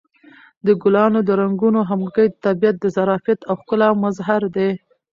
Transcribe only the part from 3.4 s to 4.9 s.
او ښکلا مظهر دی.